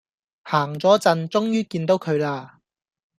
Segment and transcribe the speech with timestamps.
[0.41, 2.57] 行左陣終於見到佢啦